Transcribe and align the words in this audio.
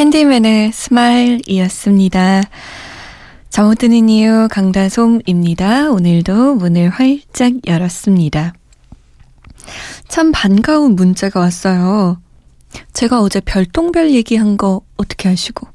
캔디맨의 0.00 0.72
스마일이었습니다. 0.72 2.40
잠못 3.50 3.76
드는 3.76 4.08
이유 4.08 4.48
강다솜입니다. 4.50 5.90
오늘도 5.90 6.54
문을 6.54 6.88
활짝 6.88 7.52
열었습니다. 7.66 8.54
참 10.08 10.32
반가운 10.32 10.96
문자가 10.96 11.40
왔어요. 11.40 12.18
제가 12.94 13.20
어제 13.20 13.40
별똥별 13.40 14.12
얘기한 14.12 14.56
거 14.56 14.80
어떻게 14.96 15.28
아시고? 15.28 15.68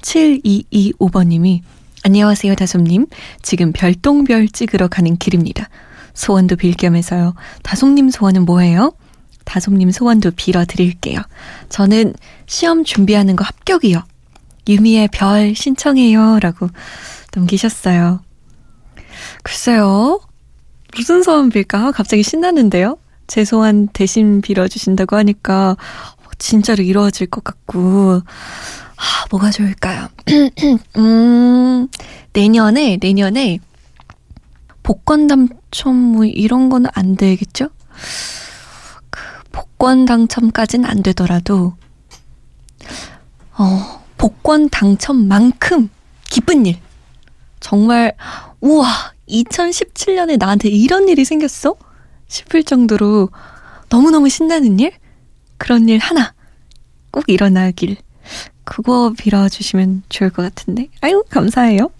7225번님이 0.00 1.60
안녕하세요 2.02 2.54
다솜님. 2.54 3.08
지금 3.42 3.72
별똥별 3.72 4.48
찍으러 4.48 4.88
가는 4.88 5.18
길입니다. 5.18 5.68
소원도 6.14 6.56
빌 6.56 6.72
겸해서요. 6.74 7.34
다솜님 7.62 8.08
소원은 8.08 8.46
뭐예요? 8.46 8.94
다솜님 9.46 9.90
소원도 9.90 10.32
빌어드릴게요. 10.32 11.22
저는 11.70 12.12
시험 12.46 12.84
준비하는 12.84 13.36
거 13.36 13.44
합격이요. 13.44 14.02
유미의 14.68 15.08
별 15.12 15.54
신청해요. 15.54 16.40
라고 16.40 16.68
넘기셨어요. 17.34 18.20
글쎄요. 19.42 20.20
무슨 20.94 21.22
소원 21.22 21.48
빌까? 21.48 21.92
갑자기 21.92 22.22
신나는데요? 22.22 22.98
제 23.26 23.44
소원 23.44 23.88
대신 23.88 24.40
빌어주신다고 24.40 25.16
하니까 25.16 25.76
진짜로 26.38 26.82
이루어질 26.82 27.28
것 27.28 27.42
같고, 27.44 28.20
아, 28.96 29.26
뭐가 29.30 29.50
좋을까요? 29.50 30.08
음, 30.96 31.88
내년에, 32.32 32.98
내년에 33.00 33.58
복권 34.82 35.26
당첨 35.26 35.96
뭐 35.96 36.24
이런 36.24 36.68
거는 36.68 36.90
안 36.94 37.16
되겠죠? 37.16 37.70
그 39.56 39.60
복권 39.62 40.04
당첨까지는 40.04 40.88
안 40.88 41.02
되더라도, 41.02 41.74
어, 43.56 44.04
복권 44.18 44.68
당첨만큼 44.68 45.88
기쁜 46.28 46.66
일. 46.66 46.78
정말, 47.60 48.14
우와, 48.60 48.86
2017년에 49.28 50.38
나한테 50.38 50.68
이런 50.68 51.08
일이 51.08 51.24
생겼어? 51.24 51.76
싶을 52.28 52.64
정도로 52.64 53.30
너무너무 53.88 54.28
신나는 54.28 54.78
일? 54.78 54.92
그런 55.56 55.88
일 55.88 55.98
하나 55.98 56.34
꼭 57.10 57.24
일어나길. 57.26 57.96
그거 58.64 59.14
빌어주시면 59.16 60.02
좋을 60.08 60.30
것 60.30 60.42
같은데. 60.42 60.88
아유, 61.00 61.24
감사해요. 61.30 61.90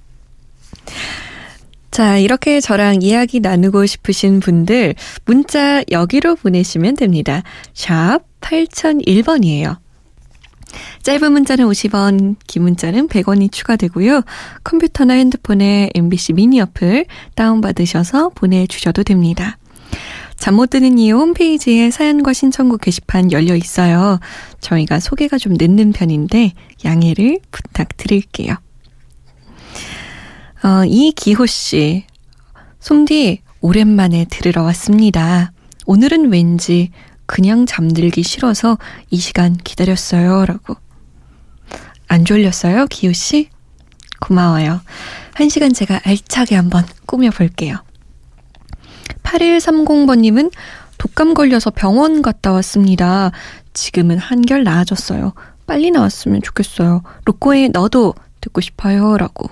자, 1.97 2.19
이렇게 2.19 2.61
저랑 2.61 3.01
이야기 3.01 3.41
나누고 3.41 3.87
싶으신 3.87 4.41
분들 4.41 4.97
문자 5.25 5.83
여기로 5.91 6.37
보내시면 6.37 6.95
됩니다. 6.95 7.43
샵 7.73 8.19
8001번이에요. 8.43 9.79
짧은 11.05 11.33
문자는 11.33 11.65
50원, 11.65 12.37
긴 12.47 12.65
문자는 12.65 13.09
100원이 13.09 13.51
추가되고요. 13.51 14.21
컴퓨터나 14.63 15.15
핸드폰에 15.15 15.89
MBC 15.95 16.35
미니 16.35 16.61
어플 16.61 17.07
다운받으셔서 17.35 18.29
보내주셔도 18.35 19.03
됩니다. 19.03 19.57
잠 20.37 20.55
못 20.55 20.69
드는 20.69 20.99
이유 20.99 21.17
홈페이지에 21.17 21.91
사연과 21.91 22.35
신청곡 22.35 22.83
게시판 22.83 23.33
열려 23.33 23.57
있어요. 23.57 24.21
저희가 24.61 25.01
소개가 25.01 25.39
좀 25.39 25.55
늦는 25.59 25.93
편인데 25.93 26.53
양해를 26.85 27.39
부탁드릴게요. 27.51 28.57
어, 30.63 30.85
이기호 30.87 31.47
씨, 31.47 32.05
솜디 32.81 33.43
오랜만에 33.61 34.25
들으러 34.31 34.63
왔습니다. 34.63 35.53
오늘은 35.85 36.33
왠지 36.33 36.91
그냥 37.27 37.67
잠들기 37.67 38.23
싫어서 38.23 38.79
이 39.11 39.19
시간 39.19 39.57
기다렸어요. 39.57 40.47
라고. 40.47 40.77
안 42.09 42.25
졸렸어요, 42.25 42.87
기호 42.87 43.13
씨? 43.13 43.51
고마워요. 44.21 44.81
한 45.35 45.49
시간 45.49 45.73
제가 45.73 46.01
알차게 46.05 46.57
한번 46.57 46.85
꾸며볼게요. 47.05 47.77
8130번님은 49.25 50.53
독감 50.99 51.35
걸려서 51.35 51.71
병원 51.71 52.23
갔다 52.23 52.53
왔습니다. 52.53 53.33
지금은 53.75 54.19
한결 54.19 54.65
나아졌어요. 54.65 55.35
빨리 55.67 55.91
나왔으면 55.91 56.41
좋겠어요. 56.43 57.03
로꼬의 57.27 57.71
너도 57.71 58.15
듣고 58.41 58.61
싶어요. 58.61 59.19
라고. 59.19 59.51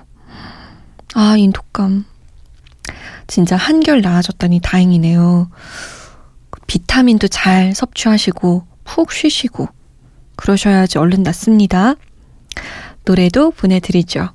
아, 1.15 1.37
이 1.39 1.49
독감. 1.53 2.05
진짜 3.29 3.57
한결 3.57 4.03
나아졌다니 4.03 4.61
다행이네요. 4.61 5.49
비타민도 6.67 7.29
잘 7.29 7.73
섭취하시고 7.73 8.67
푹 8.85 9.13
쉬시고 9.13 9.69
그러셔야지 10.37 10.99
얼른 10.99 11.23
낫습니다. 11.23 11.95
노래도 13.05 13.53
보내드리죠. 13.53 14.31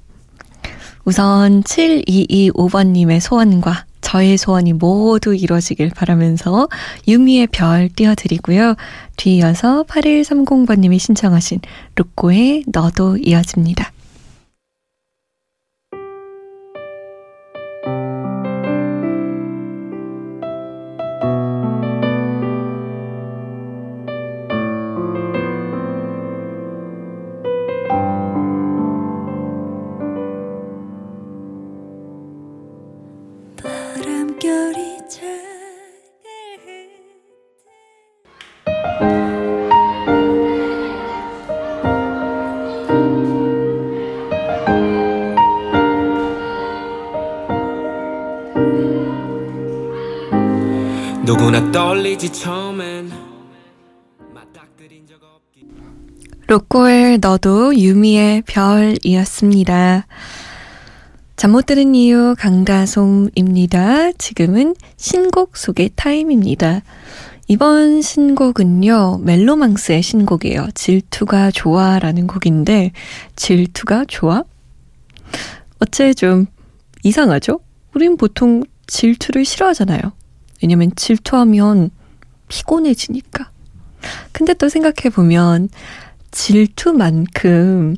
우선 1.04 1.64
7225번님의 1.64 3.20
소원과 3.20 3.86
저의 4.00 4.38
소원이 4.38 4.74
모두 4.74 5.36
이루어지길 5.36 5.90
바라면서 5.90 6.70
유미의 7.08 7.48
별 7.48 7.90
띄워드리고요. 7.90 8.76
뒤이어서 9.18 9.84
8130번님이 9.84 10.98
신청하신 10.98 11.60
루꼬의 11.96 12.64
너도 12.68 13.18
이어집니다. 13.18 13.92
로꼬의 56.48 57.19
너도 57.19 57.74
유미의 57.77 58.42
별이었습니다. 58.42 60.06
잠못 61.38 61.66
드는 61.66 61.95
이유 61.95 62.36
강다솜입니다. 62.38 64.12
지금은 64.18 64.75
신곡 64.98 65.56
소개 65.56 65.89
타임입니다. 65.95 66.81
이번 67.48 68.01
신곡은요, 68.01 69.19
멜로망스의 69.24 70.04
신곡이에요. 70.04 70.68
질투가 70.75 71.51
좋아 71.51 72.00
라는 72.00 72.27
곡인데, 72.27 72.92
질투가 73.38 74.04
좋아? 74.10 74.44
어째 75.80 76.13
좀 76.13 76.48
이상하죠? 77.04 77.62
우린 77.95 78.18
보통 78.18 78.63
질투를 78.88 79.45
싫어하잖아요. 79.45 80.01
왜냐면 80.62 80.92
질투하면 80.98 81.92
피곤해지니까. 82.50 83.50
근데 84.31 84.54
또 84.54 84.68
생각해보면, 84.69 85.69
질투만큼 86.31 87.96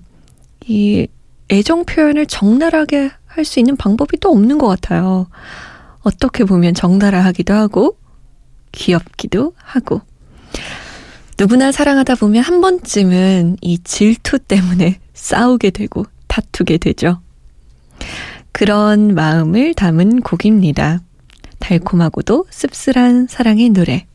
이 0.68 1.07
애정 1.50 1.86
표현을 1.86 2.27
적나라하게 2.27 3.12
할 3.25 3.45
수 3.45 3.59
있는 3.59 3.77
방법이 3.77 4.18
또 4.19 4.30
없는 4.30 4.57
것 4.57 4.68
같아요. 4.68 5.27
어떻게 6.01 6.44
보면 6.44 6.74
적나라하기도 6.74 7.53
하고 7.53 7.98
귀엽기도 8.71 9.53
하고 9.57 10.01
누구나 11.38 11.71
사랑하다 11.71 12.15
보면 12.15 12.44
한 12.44 12.62
번쯤은 12.62 13.57
이 13.62 13.80
질투 13.83 14.38
때문에 14.39 15.00
싸우게 15.13 15.69
되고 15.71 16.06
다투게 16.27 16.77
되죠. 16.77 17.21
그런 18.51 19.15
마음을 19.15 19.74
담은 19.74 20.21
곡입니다. 20.21 21.01
달콤하고도 21.59 22.48
씁쓸한 22.50 23.27
사랑의 23.30 23.69
노래. 23.69 24.07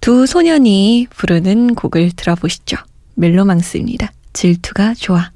두 0.00 0.26
소년이 0.26 1.08
부르는 1.10 1.74
곡을 1.74 2.12
들어보시죠. 2.12 2.76
멜로망스입니다. 3.14 4.12
질투가 4.32 4.94
좋아. 4.94 5.30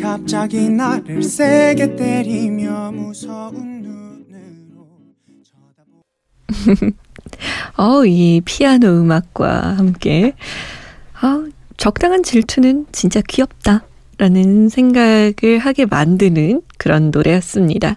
갑자기 0.00 0.68
나를 0.68 1.22
세게 1.22 1.96
때리며 1.96 2.92
무서운 2.92 3.82
눈으로 3.82 4.86
쳐다보 5.42 6.92
어, 7.78 8.04
이 8.04 8.42
피아노 8.44 8.88
음악과 8.88 9.76
함께, 9.78 10.34
아, 11.20 11.46
적당한 11.76 12.22
질투는 12.22 12.86
진짜 12.92 13.22
귀엽다. 13.26 13.84
라는 14.18 14.68
생각을 14.68 15.60
하게 15.60 15.86
만드는 15.86 16.62
그런 16.76 17.12
노래였습니다. 17.12 17.96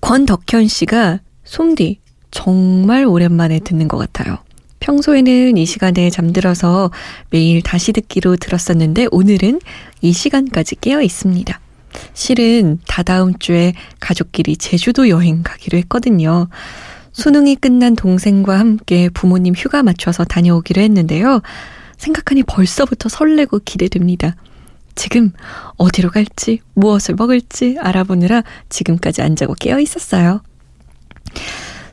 권덕현 0.00 0.66
씨가 0.66 1.20
솜디 1.44 2.00
정말 2.30 3.04
오랜만에 3.04 3.60
듣는 3.60 3.86
것 3.86 3.98
같아요. 3.98 4.38
평소에는 4.80 5.58
이 5.58 5.66
시간에 5.66 6.08
잠들어서 6.08 6.90
매일 7.28 7.60
다시 7.60 7.92
듣기로 7.92 8.36
들었었는데 8.36 9.08
오늘은 9.10 9.60
이 10.00 10.12
시간까지 10.14 10.76
깨어 10.76 11.02
있습니다. 11.02 11.60
실은 12.14 12.78
다다음 12.88 13.38
주에 13.38 13.74
가족끼리 14.00 14.56
제주도 14.56 15.10
여행 15.10 15.42
가기로 15.42 15.76
했거든요. 15.78 16.48
수능이 17.12 17.56
끝난 17.56 17.94
동생과 17.94 18.58
함께 18.58 19.08
부모님 19.10 19.54
휴가 19.54 19.82
맞춰서 19.82 20.24
다녀오기로 20.24 20.80
했는데요. 20.82 21.42
생각하니 21.98 22.42
벌써부터 22.42 23.08
설레고 23.08 23.60
기대됩니다. 23.64 24.34
지금 24.94 25.32
어디로 25.76 26.10
갈지, 26.10 26.60
무엇을 26.74 27.14
먹을지 27.14 27.78
알아보느라 27.80 28.42
지금까지 28.68 29.22
안 29.22 29.36
자고 29.36 29.54
깨어 29.54 29.80
있었어요. 29.80 30.42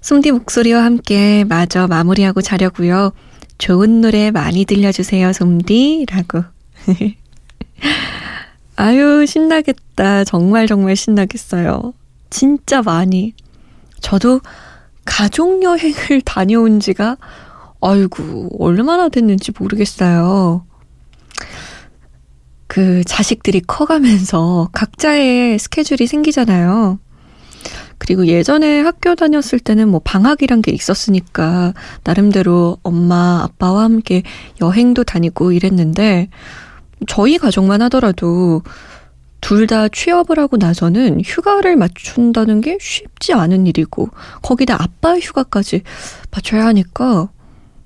솜디 0.01 0.31
목소리와 0.31 0.83
함께 0.83 1.44
마저 1.48 1.88
마무리하고 1.88 2.42
자려고요. 2.42 3.12
좋은 3.57 4.01
노래 4.01 4.31
많이 4.31 4.65
들려주세요, 4.65 5.33
솜디. 5.33 6.06
라고. 6.10 6.44
아유, 8.77 9.25
신나겠다. 9.25 10.24
정말 10.24 10.65
정말 10.68 10.95
신나겠어요. 10.95 11.94
진짜 12.30 12.81
많이. 12.81 13.33
저도 14.00 14.39
가족 15.10 15.64
여행을 15.64 16.22
다녀온 16.24 16.80
지가, 16.80 17.18
아이고, 17.82 18.50
얼마나 18.60 19.10
됐는지 19.10 19.52
모르겠어요. 19.58 20.66
그 22.68 23.04
자식들이 23.04 23.62
커가면서 23.62 24.70
각자의 24.72 25.58
스케줄이 25.58 26.06
생기잖아요. 26.06 27.00
그리고 27.98 28.28
예전에 28.28 28.82
학교 28.82 29.16
다녔을 29.16 29.60
때는 29.60 29.90
뭐 29.90 30.00
방학이란 30.04 30.62
게 30.62 30.72
있었으니까 30.72 31.74
나름대로 32.04 32.78
엄마, 32.84 33.42
아빠와 33.44 33.84
함께 33.84 34.22
여행도 34.62 35.04
다니고 35.04 35.52
이랬는데 35.52 36.30
저희 37.08 37.38
가족만 37.40 37.82
하더라도 37.84 38.62
둘 39.41 39.68
다 39.68 39.88
취업을 39.88 40.38
하고 40.39 40.57
나서는 40.57 41.21
휴가를 41.24 41.75
맞춘다는 41.75 42.62
게 42.62 42.77
쉽지 42.80 43.33
않은 43.33 43.68
일이고 43.68 44.09
거기다 44.41 44.75
아빠 44.81 45.18
휴가까지 45.18 45.81
맞춰야 46.31 46.65
하니까 46.65 47.30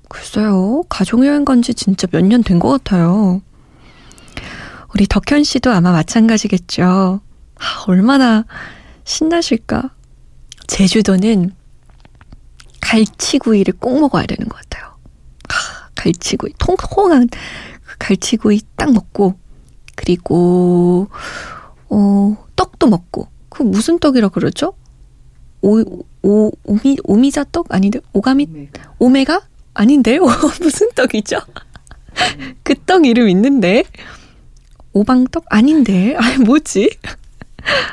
글쎄요. 0.08 0.82
가족여행 0.88 1.44
간 1.44 1.62
지 1.62 1.74
진짜 1.74 2.06
몇 2.12 2.22
년 2.24 2.42
된 2.42 2.58
것 2.58 2.68
같아요. 2.70 3.40
우리 4.94 5.06
덕현 5.06 5.42
씨도 5.44 5.70
아마 5.72 5.90
마찬가지겠죠. 5.92 7.20
아, 7.56 7.84
얼마나 7.88 8.44
신나실까? 9.04 9.90
제주도는 10.66 11.52
갈치구이를 12.80 13.74
꼭 13.80 13.98
먹어야 14.00 14.24
되는 14.26 14.48
것 14.48 14.56
같아요. 14.60 14.96
아, 15.48 15.88
갈치구이, 15.94 16.52
통통한 16.58 17.28
그 17.28 17.96
갈치구이 17.98 18.60
딱 18.76 18.92
먹고, 18.92 19.38
그리고, 19.96 21.08
어, 21.88 22.36
떡도 22.56 22.88
먹고, 22.88 23.28
그 23.48 23.62
무슨 23.62 23.98
떡이라 23.98 24.28
그러죠? 24.28 24.74
오, 25.62 25.80
오, 26.22 26.52
오미, 26.64 26.98
오미자 27.04 27.44
떡? 27.52 27.66
아닌데? 27.70 28.00
오가미? 28.12 28.46
오메가? 28.98 29.40
아닌데? 29.74 30.18
무슨 30.60 30.90
떡이죠? 30.94 31.40
그 32.62 32.74
떡 32.86 33.06
이름 33.06 33.28
있는데? 33.28 33.84
오방떡? 34.92 35.44
아닌데? 35.48 36.16
아, 36.20 36.38
뭐지? 36.44 36.90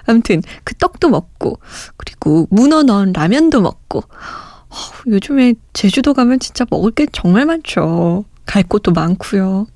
아무튼 0.06 0.42
그 0.64 0.76
떡도 0.76 1.10
먹고 1.10 1.60
그리고 1.98 2.46
문어 2.52 2.84
넣은 2.84 3.14
라면도 3.14 3.62
먹고 3.62 4.00
어, 4.00 4.76
요즘에 5.08 5.56
제주도 5.74 6.14
가면 6.14 6.40
진짜 6.40 6.66
먹을 6.70 6.92
게 6.92 7.08
정말 7.12 7.46
많죠. 7.46 8.26
갈 8.46 8.64
곳도 8.64 8.92
많고요. 8.92 9.68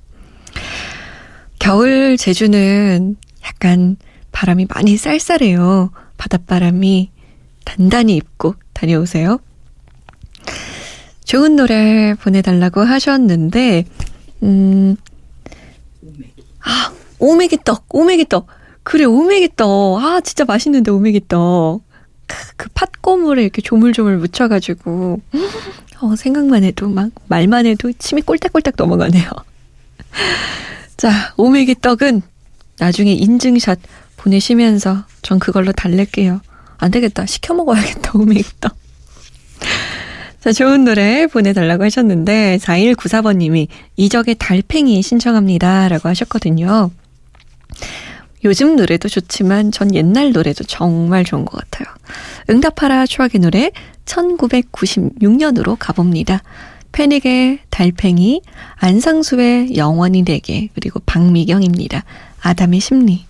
겨울 1.66 2.16
제주는 2.16 3.16
약간 3.44 3.96
바람이 4.30 4.68
많이 4.72 4.96
쌀쌀해요. 4.96 5.90
바닷바람이 6.16 7.10
단단히 7.64 8.14
입고 8.14 8.54
다녀오세요. 8.72 9.40
좋은 11.24 11.56
노래 11.56 12.14
보내달라고 12.14 12.82
하셨는데, 12.82 13.84
음, 14.44 14.94
아, 16.60 16.92
오메기 17.18 17.58
떡, 17.64 17.86
오메기 17.92 18.26
떡. 18.28 18.46
그래, 18.84 19.04
오메기 19.04 19.56
떡. 19.56 19.98
아, 20.00 20.20
진짜 20.20 20.44
맛있는데, 20.44 20.92
오메기떡. 20.92 21.82
크, 22.28 22.36
그 22.54 22.68
팥고물에 22.74 23.42
이렇게 23.42 23.60
조물조물 23.60 24.18
묻혀가지고, 24.18 25.20
어, 26.00 26.14
생각만 26.14 26.62
해도 26.62 26.88
막, 26.88 27.10
말만 27.26 27.66
해도 27.66 27.90
침이 27.98 28.22
꼴딱꼴딱 28.22 28.74
넘어가네요. 28.76 29.28
자, 30.96 31.34
오메기 31.36 31.76
떡은 31.82 32.22
나중에 32.78 33.12
인증샷 33.12 33.78
보내시면서 34.16 35.04
전 35.22 35.38
그걸로 35.38 35.72
달랠게요. 35.72 36.40
안 36.78 36.90
되겠다. 36.90 37.26
시켜 37.26 37.54
먹어야겠다, 37.54 38.12
오메기 38.14 38.44
떡. 38.60 38.76
자, 40.40 40.52
좋은 40.52 40.84
노래 40.84 41.26
보내달라고 41.26 41.84
하셨는데, 41.84 42.58
4194번님이 42.62 43.68
이적의 43.96 44.36
달팽이 44.36 45.02
신청합니다. 45.02 45.88
라고 45.88 46.08
하셨거든요. 46.08 46.90
요즘 48.44 48.76
노래도 48.76 49.08
좋지만 49.08 49.72
전 49.72 49.94
옛날 49.94 50.32
노래도 50.32 50.62
정말 50.64 51.24
좋은 51.24 51.44
것 51.44 51.58
같아요. 51.58 51.92
응답하라 52.48 53.06
추억의 53.06 53.40
노래 53.40 53.72
1996년으로 54.04 55.76
가봅니다. 55.78 56.42
패닉의 56.96 57.58
달팽이, 57.68 58.40
안상수의 58.76 59.76
영원히 59.76 60.24
내게, 60.24 60.70
그리고 60.72 60.98
박미경입니다. 61.04 62.04
아담의 62.40 62.80
심리. 62.80 63.26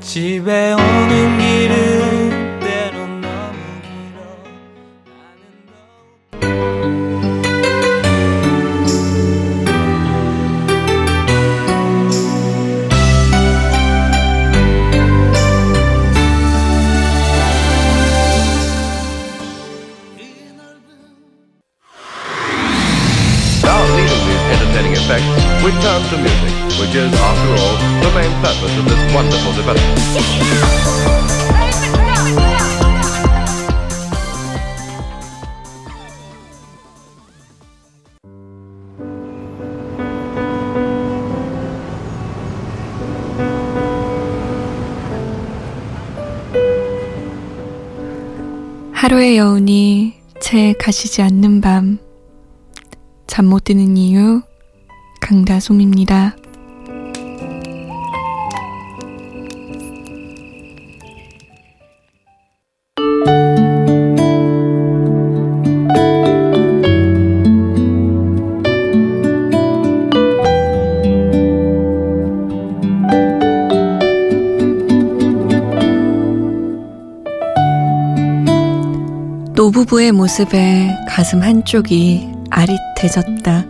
집에 0.00 0.74
오는 0.74 1.38
길 1.38 1.53
wonderful 29.14 29.54
development. 29.54 31.14
하루의 48.92 49.36
여운이 49.36 50.14
채 50.40 50.72
가시지 50.78 51.22
않는 51.22 51.60
밤. 51.60 51.98
잠 53.26 53.46
못 53.46 53.64
드는 53.64 53.96
이유, 53.96 54.42
강다솜입니다. 55.20 56.36
부부의 79.84 80.12
모습에 80.12 80.96
가슴 81.08 81.42
한쪽이 81.42 82.32
아릿해졌다. 82.50 83.64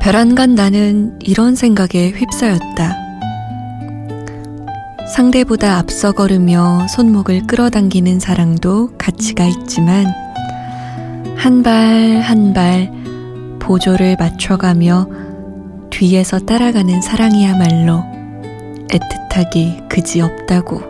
벼란간 0.00 0.54
나는 0.54 1.18
이런 1.20 1.56
생각에 1.56 2.10
휩싸였다. 2.10 2.96
상대보다 5.12 5.76
앞서 5.78 6.12
걸으며 6.12 6.86
손목을 6.88 7.46
끌어당기는 7.48 8.20
사랑도 8.20 8.96
가치가 8.96 9.44
있지만 9.44 10.06
한 11.36 11.62
발 11.62 12.20
한 12.22 12.54
발 12.54 12.92
보조를 13.58 14.16
맞춰가며 14.18 15.08
뒤에서 15.90 16.38
따라가는 16.38 17.02
사랑이야말로 17.02 18.04
애틋하기 18.88 19.88
그지 19.88 20.20
없다고 20.20 20.80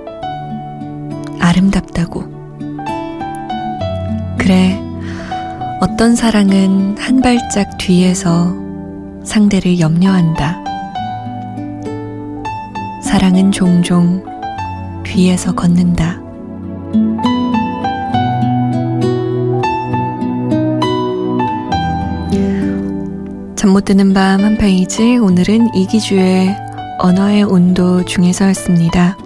아름답다고 1.40 2.39
그래 4.40 4.80
어떤 5.82 6.16
사랑은 6.16 6.96
한 6.98 7.20
발짝 7.20 7.76
뒤에서 7.76 8.54
상대를 9.22 9.78
염려한다. 9.80 10.64
사랑은 13.04 13.52
종종 13.52 14.24
뒤에서 15.04 15.54
걷는다. 15.54 16.20
잠 23.56 23.70
못 23.72 23.84
드는 23.84 24.14
밤 24.14 24.42
한 24.42 24.56
페이지 24.56 25.18
오늘은 25.18 25.74
이기주의 25.74 26.56
언어의 26.98 27.42
온도 27.44 28.04
중에서였습니다. 28.04 29.16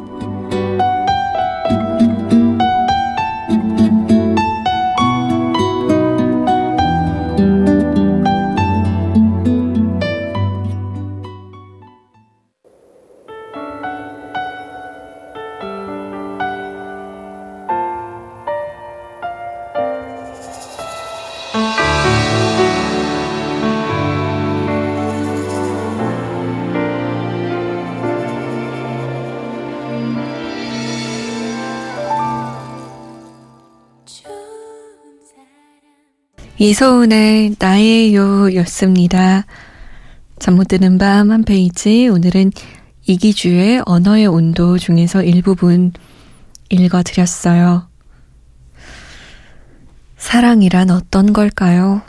이소은의 36.65 37.57
나예요 37.59 38.55
였습니다. 38.55 39.45
잠 40.39 40.55
못 40.57 40.69
드는 40.69 40.97
밤 40.97 41.31
한 41.31 41.45
페이지 41.45 42.09
오늘은 42.09 42.53
이기주의 43.05 43.83
언어의 43.85 44.27
온도 44.27 44.79
중에서 44.79 45.23
일부분 45.23 45.93
읽어드렸어요. 46.71 47.87
사랑이란 50.17 50.89
어떤 50.89 51.35
걸까요? 51.35 52.01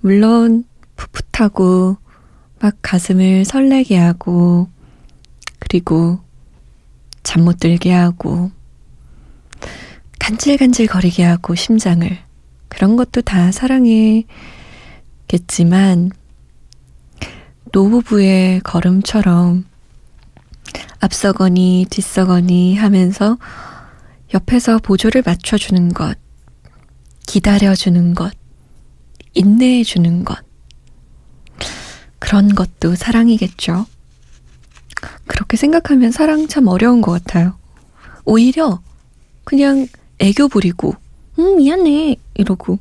물론 0.00 0.64
풋풋하고 0.96 1.96
막 2.60 2.76
가슴을 2.82 3.46
설레게 3.46 3.96
하고 3.96 4.68
그리고 5.58 6.20
잠 7.22 7.44
못 7.44 7.58
들게 7.58 7.90
하고 7.90 8.50
간질간질 10.18 10.88
거리게 10.88 11.24
하고 11.24 11.54
심장을 11.54 12.18
그런 12.70 12.96
것도 12.96 13.20
다 13.20 13.52
사랑이겠지만 13.52 14.26
노부부의 17.72 18.60
걸음처럼 18.60 19.66
앞서거니 21.00 21.86
뒤서거니 21.90 22.76
하면서 22.76 23.36
옆에서 24.32 24.78
보조를 24.78 25.22
맞춰주는 25.26 25.92
것, 25.92 26.16
기다려주는 27.26 28.14
것, 28.14 28.32
인내해주는 29.34 30.24
것. 30.24 30.38
그런 32.18 32.54
것도 32.54 32.94
사랑이겠죠. 32.94 33.86
그렇게 35.26 35.56
생각하면 35.56 36.12
사랑 36.12 36.46
참 36.48 36.66
어려운 36.68 37.00
것 37.00 37.12
같아요. 37.12 37.58
오히려 38.24 38.80
그냥 39.44 39.88
애교 40.18 40.48
부리고, 40.48 40.94
음, 41.38 41.56
미안해. 41.56 42.16
이러고, 42.40 42.78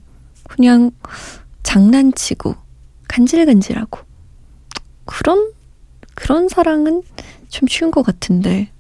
그냥 0.48 0.92
장난치고, 1.64 2.56
간질간질하고. 3.08 4.00
그런, 5.06 5.52
그런 6.16 6.48
사랑은 6.50 7.04
좀 7.50 7.68
쉬운 7.68 7.92
것 7.92 8.04
같은데, 8.04 8.72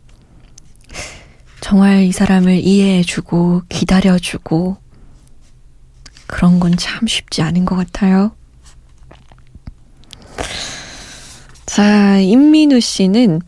정말 1.62 2.04
이 2.04 2.12
사람을 2.12 2.60
이해해주고, 2.60 3.64
기다려주고, 3.70 4.78
그런 6.28 6.60
건 6.60 6.74
참 6.78 7.08
쉽지 7.08 7.42
않은 7.42 7.66
것 7.66 7.76
같아요. 7.76 8.32
자, 11.66 12.20
임민우 12.20 12.80
씨는, 12.80 13.42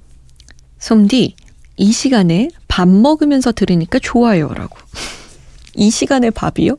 솜디, 0.80 1.36
이 1.78 1.92
시간에 1.92 2.50
밥 2.68 2.88
먹으면서 2.88 3.52
들으니까 3.52 4.00
좋아요. 4.00 4.50
라고. 4.50 4.78
이 5.76 5.90
시간에 5.90 6.30
밥이요? 6.30 6.78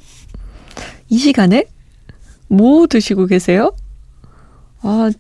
이 1.13 1.19
시간에? 1.19 1.67
뭐 2.49 2.87
드시고 2.87 3.27
계세요? 3.27 3.75
아, 4.81 5.11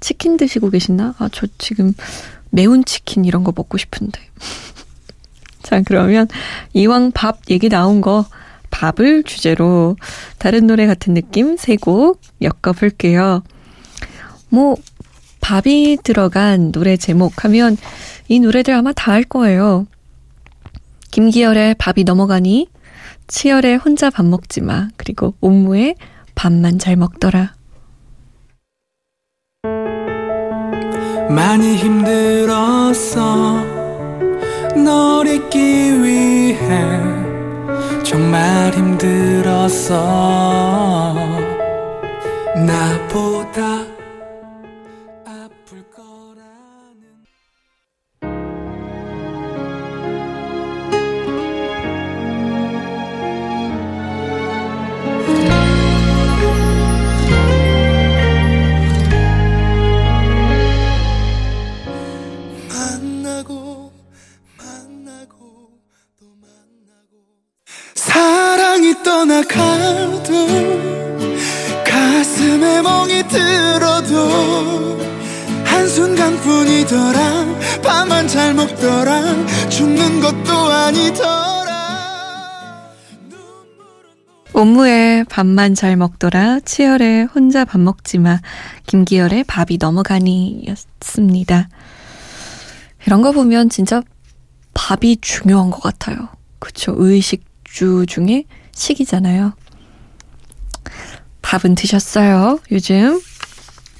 치킨 0.00 0.36
드시고 0.36 0.70
계시나? 0.70 1.14
아, 1.18 1.28
저 1.32 1.46
지금 1.56 1.92
매운 2.50 2.84
치킨 2.84 3.24
이런 3.24 3.44
거 3.44 3.52
먹고 3.54 3.78
싶은데. 3.78 4.18
자, 5.62 5.82
그러면 5.86 6.26
이왕 6.72 7.12
밥 7.12 7.38
얘기 7.48 7.68
나온 7.68 8.00
거 8.00 8.26
밥을 8.72 9.22
주제로 9.22 9.96
다른 10.38 10.66
노래 10.66 10.88
같은 10.88 11.14
느낌 11.14 11.56
세 11.56 11.76
곡 11.76 12.20
엮어볼게요. 12.42 13.44
뭐, 14.48 14.74
밥이 15.40 15.98
들어간 16.02 16.72
노래 16.72 16.96
제목 16.96 17.44
하면 17.44 17.76
이 18.26 18.40
노래들 18.40 18.74
아마 18.74 18.92
다 18.92 19.12
알 19.12 19.22
거예요. 19.22 19.86
김기열의 21.12 21.76
밥이 21.78 22.02
넘어가니, 22.02 22.66
치열의 23.26 23.76
혼자 23.76 24.10
밥 24.10 24.24
먹지 24.26 24.60
마, 24.60 24.88
그리고 24.96 25.34
옴무의 25.40 25.96
밥만 26.34 26.78
잘 26.78 26.96
먹더라. 26.96 27.54
많이 31.30 31.76
힘들었어. 31.76 33.62
널 34.84 35.26
잊기 35.26 36.02
위해 36.02 37.00
정말 38.02 38.72
힘들었어. 38.74 39.94
나 42.66 43.03
옴무의 84.54 85.24
밥만 85.24 85.74
잘 85.74 85.96
먹더라, 85.96 86.60
치열의 86.60 87.26
혼자 87.26 87.64
밥 87.64 87.80
먹지마, 87.80 88.40
김기열의 88.86 89.44
밥이 89.44 89.78
넘어가니였습니다. 89.80 91.68
이런 93.06 93.20
거 93.20 93.32
보면 93.32 93.68
진짜 93.68 94.02
밥이 94.72 95.18
중요한 95.20 95.70
것 95.70 95.82
같아요. 95.82 96.28
그쵸. 96.58 96.94
의식주 96.96 98.06
중에 98.08 98.44
식이잖아요. 98.72 99.52
밥은 101.42 101.74
드셨어요? 101.74 102.58
요즘 102.70 103.20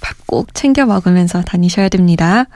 밥 0.00 0.24
꼭 0.26 0.52
챙겨 0.52 0.84
먹으면서 0.84 1.42
다니셔야 1.42 1.88
됩니다. 1.88 2.46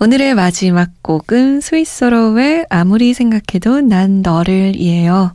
오늘의 0.00 0.34
마지막 0.34 0.90
곡은 1.02 1.60
스위스로의 1.60 2.66
아무리 2.70 3.12
생각해도 3.12 3.82
난 3.82 4.22
너를 4.22 4.74
이에요. 4.76 5.34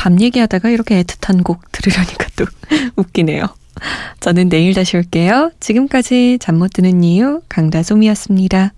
밤 0.00 0.18
얘기하다가 0.18 0.70
이렇게 0.70 1.02
애틋한 1.02 1.44
곡 1.44 1.70
들으려니까 1.72 2.26
또 2.36 2.46
웃기네요. 2.96 3.44
저는 4.20 4.48
내일 4.48 4.72
다시 4.72 4.96
올게요. 4.96 5.50
지금까지 5.60 6.38
잠 6.40 6.56
못 6.56 6.72
드는 6.72 7.04
이유 7.04 7.42
강다솜이었습니다. 7.50 8.72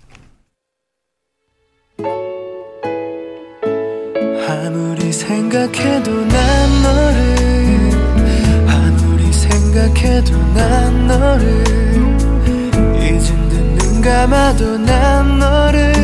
아무리 4.48 5.12
생각해도 5.12 6.24
난 6.26 6.82
너를 6.82 7.90
아무리 8.68 9.32
생각해도 9.32 10.36
난 10.54 11.06
너를 11.06 11.64
이젠 13.00 13.48
듯눈 13.48 14.00
감아도 14.02 14.76
난 14.78 15.38
너를 15.38 16.01